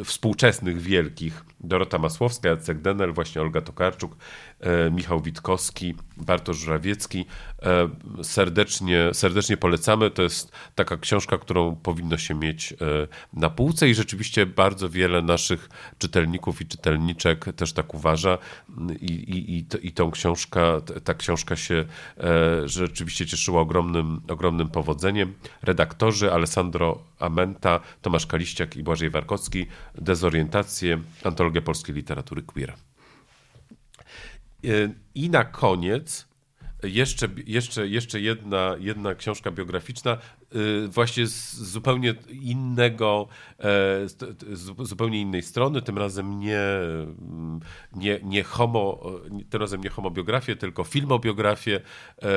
współczesnych 0.05 0.81
wielkich. 0.81 1.45
Dorota 1.61 1.99
Masłowska, 1.99 2.49
Jacek 2.49 2.81
Denel, 2.81 3.13
właśnie 3.13 3.43
Olga 3.43 3.61
Tokarczuk, 3.61 4.17
e, 4.61 4.91
Michał 4.91 5.21
Witkowski, 5.21 5.95
Bartosz 6.21 6.59
Żurawiecki. 6.59 7.25
E, 7.63 7.89
serdecznie, 8.23 9.11
serdecznie 9.13 9.57
polecamy. 9.57 10.11
To 10.11 10.23
jest 10.23 10.53
taka 10.75 10.97
książka, 10.97 11.39
którą 11.39 11.77
powinno 11.77 12.19
się 12.19 12.35
mieć 12.35 12.75
na 13.33 13.51
półce 13.51 13.89
i 13.89 13.95
rzeczywiście 13.95 14.47
bardzo 14.47 14.89
wiele 14.89 15.23
naszych 15.23 15.69
czytelników 15.99 16.61
i 16.61 16.67
czytelniczek 16.67 17.45
też 17.57 17.73
tak 17.73 17.95
uważa 17.95 18.39
i, 19.01 19.13
i, 19.13 19.59
i, 19.59 19.67
i 19.83 19.93
tą 19.93 20.11
książkę, 20.11 20.81
ta 21.05 21.15
książka 21.15 21.57
się 21.57 21.85
rzeczywiście 22.65 23.27
cieszyła 23.27 23.61
ogromnym, 23.61 24.21
ogromnym 24.29 24.69
powodzeniem. 24.69 25.35
Redaktorzy 25.63 26.33
Alessandro 26.33 27.03
Amenta, 27.19 27.81
Tomasz 28.03 28.27
Kaliściak 28.27 28.77
i 28.77 28.83
Błażej 28.83 29.11
Warkowski. 29.11 29.67
Dezorientację, 29.95 31.01
antologia 31.25 31.63
polskiej 31.63 31.95
literatury 31.95 32.43
queer. 32.43 32.90
I 35.15 35.31
na 35.31 35.45
koniec 35.45 36.31
jeszcze, 36.83 37.29
jeszcze, 37.47 37.89
jeszcze 37.89 38.21
jedna, 38.21 38.77
jedna 38.79 39.15
książka 39.15 39.51
biograficzna, 39.51 40.19
y, 40.55 40.89
właśnie 40.89 41.27
z 41.27 41.55
zupełnie 41.55 42.15
innego, 42.31 43.29
e, 43.59 43.63
z 44.53 44.77
zupełnie 44.79 45.21
innej 45.21 45.43
strony, 45.43 45.83
tym 45.83 45.99
razem 45.99 46.41
nie, 46.41 46.61
mm, 46.61 47.61
nie, 47.97 48.21
nie 48.23 48.43
homo, 48.43 49.01
tym 49.51 49.61
razem 49.61 49.81
nie 49.81 49.91
homobiografię, 49.91 50.57
tylko 50.57 50.85
filmobiografię. 50.85 51.81
E, 52.23 52.29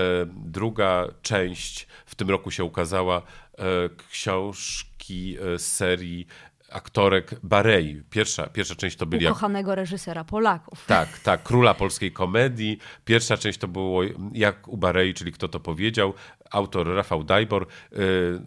druga 0.45 1.07
część 1.21 1.87
w 2.05 2.15
tym 2.15 2.29
roku 2.29 2.51
się 2.51 2.63
ukazała 2.63 3.17
e, 3.17 3.63
książki 4.11 5.37
z 5.57 5.61
serii 5.61 6.27
aktorek 6.73 7.35
Barei. 7.43 8.01
Pierwsza, 8.09 8.47
pierwsza 8.47 8.75
część 8.75 8.97
to 8.97 9.05
byli... 9.05 9.25
Ukochanego 9.25 9.71
jak... 9.71 9.77
reżysera 9.77 10.23
Polaków. 10.23 10.85
Tak, 10.87 11.19
tak, 11.19 11.43
króla 11.43 11.73
polskiej 11.73 12.11
komedii. 12.11 12.77
Pierwsza 13.05 13.37
część 13.37 13.59
to 13.59 13.67
było 13.67 14.01
jak 14.33 14.67
u 14.67 14.77
Barei, 14.77 15.13
czyli 15.13 15.31
kto 15.31 15.47
to 15.47 15.59
powiedział. 15.59 16.13
Autor 16.51 16.95
Rafał 16.95 17.23
Dajbor 17.23 17.67
y, 17.93 17.97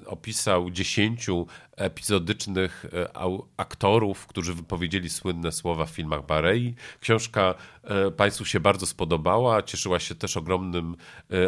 opisał 0.06 0.70
dziesięciu 0.70 1.46
epizodycznych 1.76 2.84
y, 2.84 2.88
aktorów, 3.56 4.26
którzy 4.26 4.54
wypowiedzieli 4.54 5.10
słynne 5.10 5.52
słowa 5.52 5.86
w 5.86 5.90
filmach 5.90 6.26
Barei. 6.26 6.74
Książka 7.00 7.54
y, 8.08 8.10
Państwu 8.10 8.44
się 8.44 8.60
bardzo 8.60 8.86
spodobała, 8.86 9.62
cieszyła 9.62 10.00
się 10.00 10.14
też 10.14 10.36
ogromnym, 10.36 10.96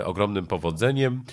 ogromnym 0.04 0.47
powodzeniem 0.47 1.25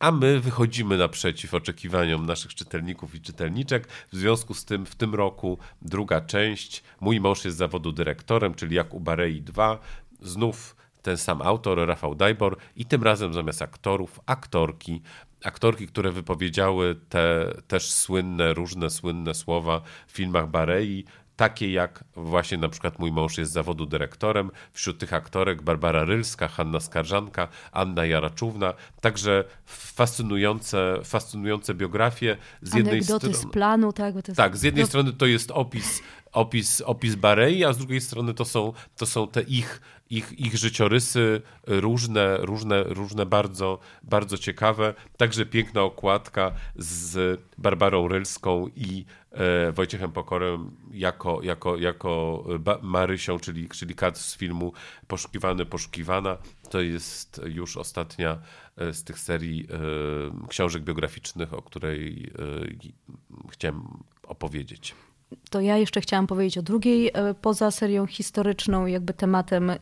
a 0.00 0.10
my 0.10 0.40
wychodzimy 0.40 0.98
naprzeciw 0.98 1.54
oczekiwaniom 1.54 2.26
naszych 2.26 2.54
czytelników 2.54 3.14
i 3.14 3.20
czytelniczek. 3.20 3.88
W 4.12 4.16
związku 4.16 4.54
z 4.54 4.64
tym 4.64 4.86
w 4.86 4.94
tym 4.94 5.14
roku 5.14 5.58
druga 5.82 6.20
część. 6.20 6.82
Mój 7.00 7.20
mąż 7.20 7.44
jest 7.44 7.56
zawodu 7.56 7.92
dyrektorem, 7.92 8.54
czyli 8.54 8.76
jak 8.76 8.94
u 8.94 9.00
Barei 9.00 9.42
2. 9.42 9.78
Znów 10.20 10.76
ten 11.02 11.16
sam 11.16 11.42
autor, 11.42 11.86
Rafał 11.86 12.14
Dajbor 12.14 12.56
i 12.76 12.86
tym 12.86 13.02
razem 13.02 13.34
zamiast 13.34 13.62
aktorów, 13.62 14.20
aktorki. 14.26 15.02
Aktorki, 15.44 15.86
które 15.86 16.12
wypowiedziały 16.12 16.96
te 17.08 17.54
też 17.68 17.90
słynne, 17.90 18.54
różne 18.54 18.90
słynne 18.90 19.34
słowa 19.34 19.80
w 20.06 20.12
filmach 20.12 20.50
Barei, 20.50 21.04
takie 21.40 21.72
jak 21.72 22.04
właśnie 22.16 22.58
na 22.58 22.68
przykład 22.68 22.98
mój 22.98 23.12
mąż 23.12 23.38
jest 23.38 23.52
zawodu 23.52 23.86
dyrektorem. 23.86 24.50
Wśród 24.72 24.98
tych 24.98 25.12
aktorek 25.12 25.62
Barbara 25.62 26.04
Rylska, 26.04 26.48
Hanna 26.48 26.80
Skarżanka, 26.80 27.48
Anna 27.72 28.06
Jaraczówna. 28.06 28.74
Także 29.00 29.44
fascynujące, 29.66 31.00
fascynujące 31.04 31.74
biografie. 31.74 32.36
Z 32.62 32.74
jednej 32.74 33.04
strony 33.04 33.34
z 33.34 33.46
planu, 33.46 33.92
tak? 33.92 34.14
Jest... 34.14 34.36
Tak, 34.36 34.56
z 34.56 34.62
jednej 34.62 34.86
strony 34.86 35.12
to 35.12 35.26
jest 35.26 35.50
opis, 35.50 36.02
opis, 36.32 36.80
opis 36.80 37.14
Barei, 37.14 37.64
a 37.64 37.72
z 37.72 37.78
drugiej 37.78 38.00
strony 38.00 38.34
to 38.34 38.44
są, 38.44 38.72
to 38.96 39.06
są 39.06 39.28
te 39.28 39.42
ich, 39.42 39.80
ich, 40.10 40.32
ich 40.40 40.56
życiorysy 40.56 41.42
różne, 41.66 42.36
różne, 42.36 42.82
różne 42.82 43.26
bardzo, 43.26 43.78
bardzo 44.02 44.38
ciekawe. 44.38 44.94
Także 45.16 45.46
piękna 45.46 45.82
okładka 45.82 46.52
z 46.76 47.40
Barbarą 47.58 48.08
Rylską 48.08 48.68
i 48.76 49.04
E, 49.32 49.72
Wojciechem 49.72 50.12
Pokorem 50.12 50.70
jako, 50.92 51.42
jako, 51.42 51.76
jako 51.76 52.44
Marysią, 52.82 53.38
czyli, 53.38 53.68
czyli 53.68 53.94
kat 53.94 54.18
z 54.18 54.36
filmu 54.36 54.72
Poszukiwany, 55.06 55.66
Poszukiwana. 55.66 56.36
To 56.70 56.80
jest 56.80 57.40
już 57.44 57.76
ostatnia 57.76 58.38
e, 58.76 58.92
z 58.92 59.04
tych 59.04 59.18
serii 59.18 59.66
e, 59.70 60.48
książek 60.48 60.82
biograficznych, 60.82 61.54
o 61.54 61.62
której 61.62 62.32
chciałem 63.50 63.82
opowiedzieć. 64.22 64.94
To 65.50 65.60
ja 65.60 65.76
jeszcze 65.76 66.00
chciałam 66.00 66.26
powiedzieć 66.26 66.58
o 66.58 66.62
drugiej, 66.62 67.10
poza 67.42 67.70
serią 67.70 68.06
historyczną, 68.06 68.86
jakby 68.86 69.12
tematem 69.14 69.72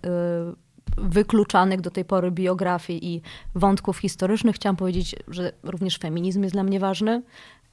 wykluczanych 0.97 1.81
do 1.81 1.91
tej 1.91 2.05
pory 2.05 2.31
biografii 2.31 3.15
i 3.15 3.23
wątków 3.55 3.99
historycznych. 3.99 4.57
Chciałam 4.57 4.77
powiedzieć, 4.77 5.17
że 5.29 5.53
również 5.63 5.99
feminizm 5.99 6.43
jest 6.43 6.55
dla 6.55 6.63
mnie 6.63 6.81
ważny. 6.81 7.23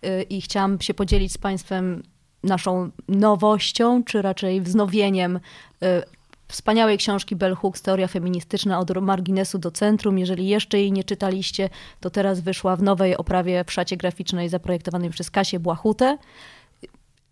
Y, 0.05 0.23
i 0.23 0.41
chciałam 0.41 0.81
się 0.81 0.93
podzielić 0.93 1.31
z 1.33 1.37
Państwem 1.37 2.03
naszą 2.43 2.91
nowością, 3.07 4.03
czy 4.03 4.21
raczej 4.21 4.61
wznowieniem 4.61 5.39
wspaniałej 6.47 6.97
książki 6.97 7.35
Bell 7.35 7.55
Hooks, 7.55 7.81
Teoria 7.81 8.07
feministyczna 8.07 8.79
od 8.79 9.01
marginesu 9.01 9.57
do 9.57 9.71
centrum. 9.71 10.19
Jeżeli 10.19 10.47
jeszcze 10.47 10.79
jej 10.79 10.91
nie 10.91 11.03
czytaliście, 11.03 11.69
to 11.99 12.09
teraz 12.09 12.39
wyszła 12.39 12.75
w 12.75 12.83
nowej 12.83 13.17
oprawie 13.17 13.63
w 13.67 13.71
szacie 13.71 13.97
graficznej 13.97 14.49
zaprojektowanej 14.49 15.09
przez 15.09 15.31
Kasię 15.31 15.59
Błachutę. 15.59 16.17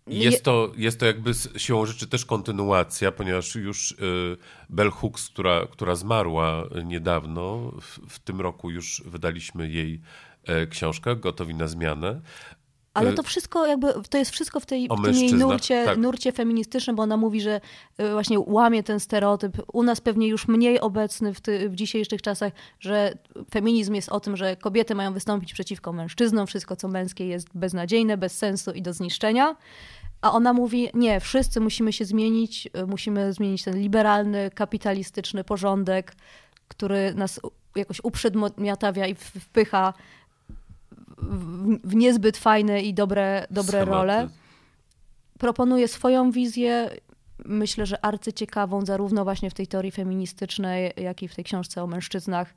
Jest 0.06 0.44
to, 0.44 0.72
jest 0.76 1.00
to 1.00 1.06
jakby 1.06 1.32
siłą 1.56 1.86
rzeczy 1.86 2.06
też 2.06 2.24
kontynuacja, 2.24 3.12
ponieważ 3.12 3.54
już 3.54 3.90
y, 3.92 3.96
Bell 4.70 4.90
Hooks, 4.90 5.28
która, 5.28 5.66
która 5.70 5.94
zmarła 5.94 6.68
niedawno, 6.84 7.72
w, 7.80 7.98
w 8.08 8.18
tym 8.18 8.40
roku 8.40 8.70
już 8.70 9.02
wydaliśmy 9.06 9.68
jej 9.68 10.00
e, 10.44 10.66
książkę, 10.66 11.16
Gotowi 11.16 11.54
na 11.54 11.66
zmianę. 11.66 12.20
Ale 12.94 13.10
Y, 13.10 13.14
to 13.14 13.22
wszystko 13.22 13.66
jakby, 13.66 13.94
to 14.10 14.18
jest 14.18 14.30
wszystko 14.30 14.60
w, 14.60 14.66
tej, 14.66 14.88
w 14.88 15.04
tym 15.04 15.14
jej 15.14 15.34
nurcie, 15.34 15.84
tak. 15.84 15.98
nurcie 15.98 16.32
feministycznym, 16.32 16.96
bo 16.96 17.02
ona 17.02 17.16
mówi, 17.16 17.40
że 17.40 17.60
y, 18.00 18.12
właśnie 18.12 18.40
łamie 18.40 18.82
ten 18.82 19.00
stereotyp, 19.00 19.62
u 19.72 19.82
nas 19.82 20.00
pewnie 20.00 20.28
już 20.28 20.48
mniej 20.48 20.80
obecny 20.80 21.34
w, 21.34 21.40
ty, 21.40 21.68
w 21.68 21.74
dzisiejszych 21.74 22.22
czasach, 22.22 22.52
że 22.80 23.18
feminizm 23.50 23.94
jest 23.94 24.08
o 24.08 24.20
tym, 24.20 24.36
że 24.36 24.56
kobiety 24.56 24.94
mają 24.94 25.12
wystąpić 25.12 25.52
przeciwko 25.52 25.92
mężczyznom, 25.92 26.46
wszystko 26.46 26.76
co 26.76 26.88
męskie 26.88 27.26
jest 27.26 27.48
beznadziejne, 27.54 28.16
bez 28.16 28.38
sensu 28.38 28.70
i 28.70 28.82
do 28.82 28.92
zniszczenia. 28.92 29.56
A 30.20 30.32
ona 30.32 30.52
mówi, 30.52 30.88
nie, 30.94 31.20
wszyscy 31.20 31.60
musimy 31.60 31.92
się 31.92 32.04
zmienić, 32.04 32.68
y, 32.78 32.86
musimy 32.86 33.32
zmienić 33.32 33.64
ten 33.64 33.78
liberalny, 33.78 34.50
kapitalistyczny 34.54 35.44
porządek, 35.44 36.16
który 36.68 37.14
nas 37.14 37.40
jakoś 37.76 38.00
uprzedmiotawia 38.02 39.06
i 39.06 39.14
wpycha 39.14 39.94
w, 41.84 41.94
niezbyt 41.94 42.36
fajne 42.36 42.82
i 42.82 42.94
dobre, 42.94 43.46
dobre 43.50 43.82
schematy. 43.82 43.90
role. 43.90 44.28
Proponuje 45.38 45.88
swoją 45.88 46.30
wizję, 46.30 46.90
myślę, 47.44 47.86
że 47.86 48.04
arcyciekawą, 48.04 48.86
zarówno 48.86 49.24
właśnie 49.24 49.50
w 49.50 49.54
tej 49.54 49.66
teorii 49.66 49.90
feministycznej, 49.90 50.92
jak 50.96 51.22
i 51.22 51.28
w 51.28 51.34
tej 51.34 51.44
książce 51.44 51.82
o 51.82 51.86
mężczyznach. 51.86 52.54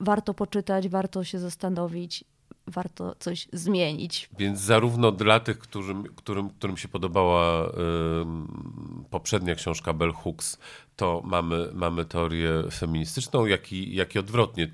Warto 0.00 0.34
poczytać, 0.34 0.88
warto 0.88 1.24
się 1.24 1.38
zastanowić, 1.38 2.24
warto 2.66 3.14
coś 3.18 3.48
zmienić. 3.52 4.30
Więc 4.38 4.60
zarówno 4.60 5.12
dla 5.12 5.40
tych, 5.40 5.58
którym, 5.58 6.04
którym, 6.04 6.50
którym 6.50 6.76
się 6.76 6.88
podobała 6.88 7.70
ym, 8.22 9.04
poprzednia 9.10 9.54
książka 9.54 9.92
Bell 9.92 10.12
Hooks, 10.12 10.58
to 11.00 11.22
mamy, 11.24 11.68
mamy 11.72 12.04
teorię 12.04 12.50
feministyczną, 12.72 13.46
jak 13.46 13.72
i, 13.72 13.94
jak 13.94 14.14
i 14.14 14.18
odwrotnie. 14.18 14.70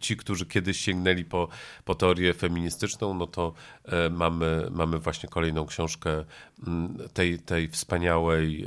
Ci, 0.00 0.16
którzy 0.16 0.46
kiedyś 0.46 0.80
sięgnęli 0.80 1.24
po, 1.24 1.48
po 1.84 1.94
teorię 1.94 2.34
feministyczną, 2.34 3.14
no 3.14 3.26
to 3.26 3.52
e, 3.84 4.10
mamy, 4.10 4.66
mamy 4.70 4.98
właśnie 4.98 5.28
kolejną 5.28 5.66
książkę 5.66 6.24
tej, 7.12 7.38
tej 7.38 7.68
wspaniałej 7.68 8.66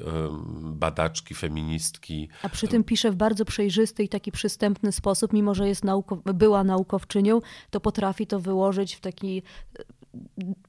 badaczki, 0.62 1.36
feministki, 1.36 2.30
A 2.44 2.50
przy 2.50 2.68
tym 2.68 2.84
pisze 2.84 3.12
w 3.12 3.16
bardzo 3.16 3.46
przejrzysty 3.46 4.04
i 4.04 4.10
taki 4.10 4.32
przystępny 4.32 4.92
sposób, 4.92 5.34
mimo 5.34 5.56
że 5.56 5.68
jest 5.68 5.84
nauko- 5.84 6.34
była 6.34 6.64
naukowczynią, 6.64 7.42
to 7.70 7.80
potrafi 7.80 8.28
to 8.28 8.40
wyłożyć 8.40 8.96
w 8.96 9.00
taki 9.00 9.44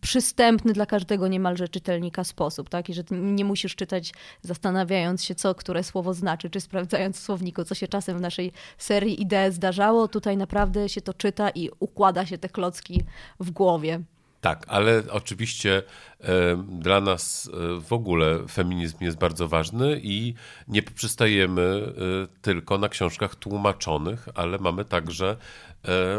przystępny 0.00 0.72
dla 0.72 0.86
każdego 0.86 1.28
niemalże 1.28 1.68
czytelnika 1.68 2.24
sposób, 2.24 2.68
tak? 2.68 2.88
I 2.88 2.94
że 2.94 3.02
nie 3.10 3.44
musisz 3.44 3.74
czytać 3.74 4.12
zastanawiając 4.42 5.24
się, 5.24 5.34
co 5.34 5.54
które 5.54 5.84
słowo 5.84 6.14
znaczy, 6.14 6.50
czy 6.50 6.60
sprawdzając 6.60 7.16
w 7.16 7.22
słowniku, 7.22 7.64
co 7.64 7.74
się 7.74 7.88
czasem 7.88 8.18
w 8.18 8.20
naszej 8.20 8.52
serii 8.78 9.22
idee 9.22 9.50
zdarzało. 9.50 10.08
Tutaj 10.08 10.36
naprawdę 10.36 10.88
się 10.88 11.00
to 11.00 11.14
czyta 11.14 11.50
i 11.50 11.70
układa 11.80 12.26
się 12.26 12.38
te 12.38 12.48
klocki 12.48 13.02
w 13.40 13.50
głowie. 13.50 14.00
Tak, 14.40 14.64
ale 14.68 15.02
oczywiście 15.10 15.82
e, 16.20 16.24
dla 16.68 17.00
nas 17.00 17.50
e, 17.52 17.80
w 17.80 17.92
ogóle 17.92 18.38
feminizm 18.50 18.96
jest 19.00 19.18
bardzo 19.18 19.48
ważny 19.48 20.00
i 20.02 20.34
nie 20.68 20.82
przystajemy 20.82 21.62
e, 21.62 22.42
tylko 22.42 22.78
na 22.78 22.88
książkach 22.88 23.34
tłumaczonych, 23.36 24.28
ale 24.34 24.58
mamy 24.58 24.84
także 24.84 25.36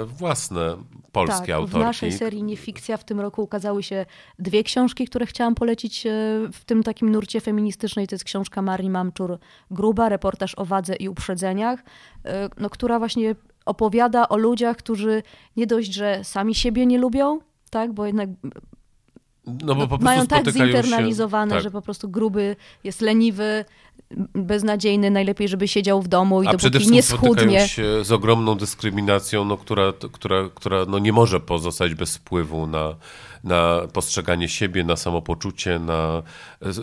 własne 0.05 0.75
polskie 1.11 1.39
tak, 1.39 1.49
autorki. 1.49 1.77
w 1.77 1.79
naszej 1.79 2.11
serii 2.11 2.43
Nie 2.43 2.57
Fikcja 2.57 2.97
w 2.97 3.03
tym 3.03 3.19
roku 3.19 3.43
ukazały 3.43 3.83
się 3.83 4.05
dwie 4.39 4.63
książki, 4.63 5.07
które 5.07 5.25
chciałam 5.25 5.55
polecić 5.55 6.03
w 6.53 6.65
tym 6.65 6.83
takim 6.83 7.11
nurcie 7.11 7.41
feministycznej. 7.41 8.07
To 8.07 8.15
jest 8.15 8.25
książka 8.25 8.61
Marii 8.61 8.89
Mamczur 8.89 9.37
Gruba, 9.71 10.09
reportaż 10.09 10.55
o 10.55 10.65
wadze 10.65 10.95
i 10.95 11.09
uprzedzeniach, 11.09 11.83
no, 12.57 12.69
która 12.69 12.99
właśnie 12.99 13.35
opowiada 13.65 14.29
o 14.29 14.37
ludziach, 14.37 14.77
którzy 14.77 15.23
nie 15.57 15.67
dość, 15.67 15.93
że 15.93 16.23
sami 16.23 16.55
siebie 16.55 16.85
nie 16.85 16.97
lubią, 16.97 17.39
tak, 17.69 17.93
bo 17.93 18.05
jednak 18.05 18.29
No 19.63 19.75
bo 19.75 19.81
po 19.81 19.87
prostu 19.87 20.03
mają 20.03 20.27
tak 20.27 20.51
zinternalizowane, 20.51 21.51
się, 21.51 21.55
tak. 21.55 21.63
że 21.63 21.71
po 21.71 21.81
prostu 21.81 22.09
gruby 22.09 22.55
jest 22.83 23.01
leniwy, 23.01 23.65
beznadziejny, 24.35 25.11
najlepiej, 25.11 25.47
żeby 25.47 25.67
siedział 25.67 26.01
w 26.01 26.07
domu 26.07 26.43
i 26.43 26.47
A 26.47 26.51
dopóki 26.51 26.91
nie 26.91 27.03
schudnie. 27.03 27.67
się 27.67 28.03
z 28.03 28.11
ogromną 28.11 28.55
dyskryminacją, 28.55 29.45
no, 29.45 29.57
która, 29.57 29.93
która, 30.11 30.49
która 30.55 30.85
no, 30.85 30.99
nie 30.99 31.13
może 31.13 31.39
pozostać 31.39 31.95
bez 31.95 32.17
wpływu 32.17 32.67
na, 32.67 32.95
na 33.43 33.81
postrzeganie 33.93 34.49
siebie, 34.49 34.83
na 34.83 34.95
samopoczucie, 34.95 35.79
na 35.79 36.23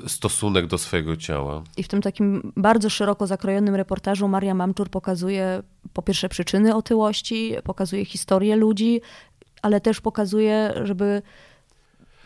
stosunek 0.06 0.66
do 0.66 0.78
swojego 0.78 1.16
ciała. 1.16 1.62
I 1.76 1.82
w 1.82 1.88
tym 1.88 2.02
takim 2.02 2.52
bardzo 2.56 2.90
szeroko 2.90 3.26
zakrojonym 3.26 3.74
reportażu 3.74 4.28
Maria 4.28 4.54
Mamczur 4.54 4.90
pokazuje 4.90 5.62
po 5.92 6.02
pierwsze 6.02 6.28
przyczyny 6.28 6.74
otyłości, 6.74 7.54
pokazuje 7.64 8.04
historię 8.04 8.56
ludzi, 8.56 9.00
ale 9.62 9.80
też 9.80 10.00
pokazuje, 10.00 10.72
żeby 10.82 11.22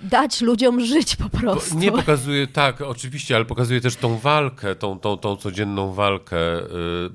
dać 0.03 0.41
ludziom 0.41 0.85
żyć 0.87 1.17
po 1.17 1.29
prostu. 1.29 1.79
Nie 1.79 1.93
pokazuje, 1.93 2.47
tak, 2.47 2.81
oczywiście, 2.81 3.37
ale 3.37 3.45
pokazuje 3.45 3.81
też 3.81 3.97
tą 3.97 4.19
walkę, 4.19 4.75
tą, 4.75 4.99
tą, 4.99 5.17
tą 5.17 5.37
codzienną 5.37 5.93
walkę 5.93 6.37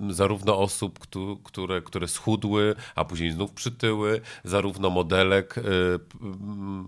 y, 0.09 0.13
zarówno 0.13 0.57
osób, 0.59 0.99
któ- 0.99 1.37
które, 1.43 1.81
które 1.81 2.07
schudły, 2.07 2.75
a 2.95 3.05
później 3.05 3.31
znów 3.31 3.51
przytyły, 3.51 4.21
zarówno 4.43 4.89
modelek 4.89 5.57
y, 5.57 5.61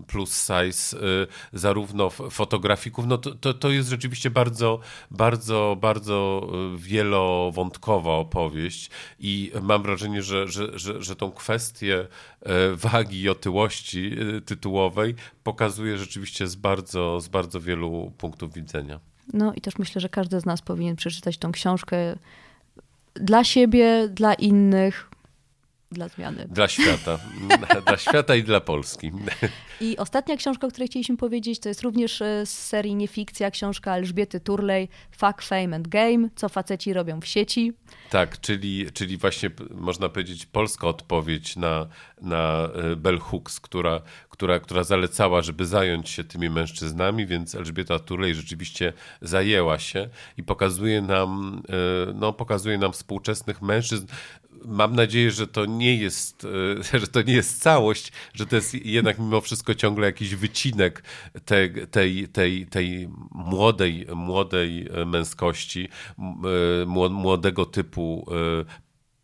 plus 0.06 0.32
size, 0.46 0.96
y, 0.98 1.26
zarówno 1.52 2.10
fotografików. 2.10 3.06
No 3.06 3.18
to, 3.18 3.34
to, 3.34 3.54
to 3.54 3.70
jest 3.70 3.88
rzeczywiście 3.88 4.30
bardzo, 4.30 4.80
bardzo, 5.10 5.76
bardzo 5.80 6.48
wielowątkowa 6.76 8.10
opowieść 8.12 8.90
i 9.20 9.52
mam 9.62 9.82
wrażenie, 9.82 10.22
że, 10.22 10.48
że, 10.48 10.78
że, 10.78 11.02
że 11.02 11.16
tą 11.16 11.30
kwestię 11.32 12.06
wagi 12.74 13.20
i 13.20 13.28
otyłości 13.28 14.16
tytułowej 14.46 15.14
pokazuje 15.44 15.87
rzeczywiście 15.96 16.46
z 16.46 16.56
bardzo, 16.56 17.20
z 17.20 17.28
bardzo 17.28 17.60
wielu 17.60 18.12
punktów 18.18 18.54
widzenia. 18.54 19.00
No 19.32 19.54
i 19.54 19.60
też 19.60 19.78
myślę, 19.78 20.00
że 20.00 20.08
każdy 20.08 20.40
z 20.40 20.46
nas 20.46 20.62
powinien 20.62 20.96
przeczytać 20.96 21.38
tą 21.38 21.52
książkę 21.52 22.16
dla 23.14 23.44
siebie, 23.44 24.08
dla 24.08 24.34
innych, 24.34 25.10
dla 25.92 26.08
zmiany. 26.08 26.46
Dla 26.50 26.68
świata. 26.68 27.18
dla 27.86 27.96
świata 27.96 28.36
i 28.36 28.42
dla 28.42 28.60
Polski. 28.60 29.12
I 29.80 29.96
ostatnia 29.96 30.36
książka, 30.36 30.66
o 30.66 30.70
której 30.70 30.88
chcieliśmy 30.88 31.16
powiedzieć, 31.16 31.60
to 31.60 31.68
jest 31.68 31.82
również 31.82 32.22
e, 32.22 32.46
z 32.46 32.50
serii 32.50 32.94
Niefikcja, 32.94 33.50
książka 33.50 33.96
Elżbiety 33.96 34.40
Turlej, 34.40 34.88
Fuck, 35.10 35.42
Fame 35.42 35.76
and 35.76 35.88
Game, 35.88 36.28
co 36.36 36.48
faceci 36.48 36.92
robią 36.92 37.20
w 37.20 37.26
sieci. 37.26 37.72
Tak, 38.10 38.40
czyli, 38.40 38.92
czyli 38.92 39.16
właśnie 39.16 39.50
można 39.70 40.08
powiedzieć 40.08 40.46
polska 40.46 40.88
odpowiedź 40.88 41.56
na, 41.56 41.86
na 42.20 42.68
e, 42.74 42.96
Bell 42.96 43.18
Hooks, 43.18 43.60
która, 43.60 44.00
która, 44.38 44.60
która 44.60 44.84
zalecała, 44.84 45.42
żeby 45.42 45.66
zająć 45.66 46.08
się 46.08 46.24
tymi 46.24 46.50
mężczyznami, 46.50 47.26
więc 47.26 47.54
Elżbieta 47.54 47.98
Turlej 47.98 48.34
rzeczywiście 48.34 48.92
zajęła 49.22 49.78
się 49.78 50.08
i 50.36 50.42
pokazuje 50.42 51.02
nam, 51.02 51.62
e, 52.08 52.12
no, 52.14 52.32
pokazuje 52.32 52.78
nam 52.78 52.92
współczesnych 52.92 53.62
mężczyzn. 53.62 54.06
Mam 54.64 54.96
nadzieję, 54.96 55.30
że 55.30 55.46
to 55.46 55.66
nie 55.66 55.96
jest, 55.96 56.46
e, 56.92 56.98
że 57.00 57.06
to 57.06 57.22
nie 57.22 57.32
jest 57.32 57.62
całość, 57.62 58.12
że 58.34 58.46
to 58.46 58.56
jest 58.56 58.74
jednak 58.74 59.18
mimo 59.18 59.40
wszystko 59.40 59.74
ciągle 59.74 60.06
jakiś 60.06 60.34
wycinek 60.34 61.02
tej, 61.44 61.72
tej, 61.90 62.28
tej, 62.28 62.66
tej 62.66 63.08
młodej, 63.30 64.06
młodej 64.14 64.88
męskości, 65.06 65.88
e, 66.18 66.22
mło- 66.86 67.10
młodego 67.10 67.66
typu 67.66 68.26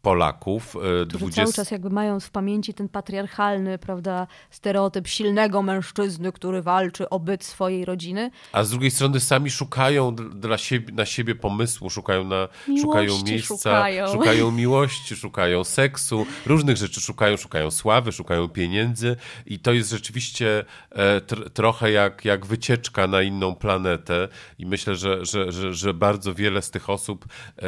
Polaków. 0.05 0.77
e, 0.77 1.07
którzy 1.07 1.19
20 1.19 1.43
cały 1.43 1.53
czas 1.53 1.71
jakby 1.71 1.91
mają 1.91 2.21
w 2.21 2.31
pamięci 2.31 2.75
ten 2.75 2.89
patriarchalny, 2.89 3.79
prawda, 3.79 4.27
stereotyp 4.51 5.09
silnego 5.09 5.63
mężczyzny, 5.63 6.33
który 6.33 6.63
walczy 6.63 7.09
o 7.09 7.21
byt 7.21 7.45
swojej 7.45 7.85
rodziny. 7.85 8.31
A 8.53 8.65
z 8.65 8.71
drugiej 8.71 8.91
strony 8.91 9.21
sami 9.21 9.51
szukają 9.51 10.15
dla 10.15 10.59
siebie, 10.59 10.93
na 10.95 11.07
siebie 11.07 11.35
pomysłu, 11.35 11.91
szukają, 11.91 12.25
na, 12.25 12.49
Miłości 12.69 12.83
szukają 12.83 13.23
miejsca, 13.27 13.57
szukają. 13.57 14.13
szukają 14.13 14.51
miłości, 14.63 15.17
szukają 15.17 15.65
seksu, 15.65 16.27
różnych 16.47 16.77
rzeczy 16.77 17.01
szukają, 17.01 17.37
szukają 17.37 17.71
sławy, 17.71 18.13
szukają 18.13 18.49
pieniędzy 18.49 19.17
i 19.47 19.59
to 19.59 19.73
jest 19.73 19.91
rzeczywiście 19.91 20.65
e, 20.91 21.21
tr, 21.21 21.51
trochę 21.51 21.91
jak, 21.91 22.25
jak 22.25 22.47
wycieczka 22.47 23.07
na 23.07 23.23
inną 23.23 23.55
planetę 23.55 24.29
i 24.59 24.67
myślę, 24.67 24.97
że, 24.97 25.25
że, 25.25 25.53
że, 25.53 25.75
że 25.75 25.95
bardzo 25.95 26.35
wiele 26.35 26.63
z 26.63 26.71
tych 26.71 26.91
osób, 26.91 27.25
e, 27.59 27.67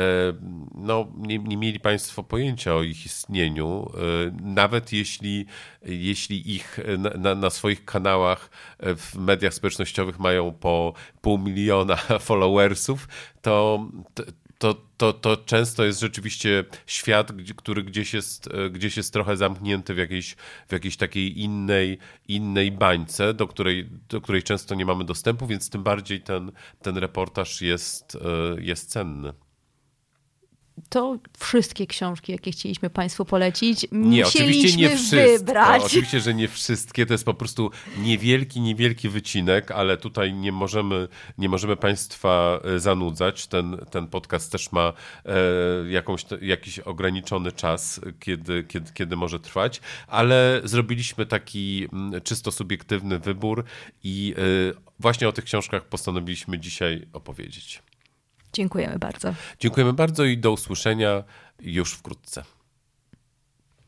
no 0.74 1.06
nie, 1.16 1.38
nie 1.38 1.56
mieli 1.56 1.80
Państwo 1.80 2.25
pojęcia 2.28 2.74
o 2.74 2.82
ich 2.82 3.06
istnieniu, 3.06 3.90
e, 3.94 4.00
nawet 4.42 4.92
jeśli, 4.92 5.46
jeśli 5.82 6.54
ich 6.54 6.78
na, 6.98 7.10
na, 7.10 7.34
na 7.34 7.50
swoich 7.50 7.84
kanałach 7.84 8.50
e, 8.78 8.94
w 8.94 9.14
mediach 9.14 9.54
społecznościowych 9.54 10.18
mają 10.18 10.52
po 10.52 10.92
pół 11.20 11.38
miliona 11.38 11.96
followersów, 12.28 13.08
to, 13.42 13.86
to 14.14 14.24
to, 14.58 14.74
to, 14.96 15.12
to 15.12 15.36
często 15.36 15.84
jest 15.84 16.00
rzeczywiście 16.00 16.64
świat, 16.86 17.32
który 17.56 17.82
gdzieś 17.82 18.14
jest, 18.14 18.48
e, 18.54 18.70
gdzieś 18.70 18.96
jest 18.96 19.12
trochę 19.12 19.36
zamknięty 19.36 19.94
w 19.94 19.98
jakiejś, 19.98 20.36
w 20.68 20.72
jakiejś 20.72 20.96
takiej 20.96 21.40
innej, 21.40 21.98
innej 22.28 22.72
bańce, 22.72 23.34
do 23.34 23.46
której, 23.46 23.88
do 24.08 24.20
której 24.20 24.42
często 24.42 24.74
nie 24.74 24.86
mamy 24.86 25.04
dostępu, 25.04 25.46
więc 25.46 25.70
tym 25.70 25.82
bardziej 25.82 26.20
ten, 26.20 26.52
ten 26.82 26.96
reportaż 26.96 27.62
jest, 27.62 28.14
e, 28.16 28.60
jest 28.60 28.90
cenny 28.90 29.32
to 30.88 31.18
wszystkie 31.38 31.86
książki, 31.86 32.32
jakie 32.32 32.52
chcieliśmy 32.52 32.90
Państwu 32.90 33.24
polecić. 33.24 33.86
Nie, 33.92 34.26
oczywiście 34.26 34.76
nie 34.76 34.96
wszystkie. 34.96 35.38
Wybrać. 35.38 35.82
Oczywiście, 35.84 36.20
że 36.20 36.34
nie 36.34 36.48
wszystkie. 36.48 37.06
To 37.06 37.14
jest 37.14 37.24
po 37.24 37.34
prostu 37.34 37.70
niewielki, 37.98 38.60
niewielki 38.60 39.08
wycinek, 39.08 39.70
ale 39.70 39.96
tutaj 39.96 40.34
nie 40.34 40.52
możemy, 40.52 41.08
nie 41.38 41.48
możemy 41.48 41.76
Państwa 41.76 42.60
e, 42.64 42.78
zanudzać. 42.78 43.46
Ten, 43.46 43.76
ten 43.90 44.06
podcast 44.06 44.52
też 44.52 44.72
ma 44.72 44.92
e, 45.24 45.32
jakąś, 45.90 46.24
jakiś 46.40 46.78
ograniczony 46.78 47.52
czas, 47.52 48.00
kiedy, 48.20 48.64
kiedy, 48.64 48.92
kiedy 48.92 49.16
może 49.16 49.40
trwać, 49.40 49.80
ale 50.06 50.60
zrobiliśmy 50.64 51.26
taki 51.26 51.88
czysto 52.24 52.52
subiektywny 52.52 53.18
wybór 53.18 53.64
i 54.04 54.34
e, 54.38 54.40
właśnie 55.00 55.28
o 55.28 55.32
tych 55.32 55.44
książkach 55.44 55.84
postanowiliśmy 55.84 56.58
dzisiaj 56.58 57.06
opowiedzieć. 57.12 57.82
Dziękujemy 58.56 58.98
bardzo. 58.98 59.34
Dziękujemy 59.60 59.92
bardzo 59.92 60.24
i 60.24 60.38
do 60.38 60.52
usłyszenia 60.52 61.24
już 61.60 61.92
wkrótce. 61.92 62.44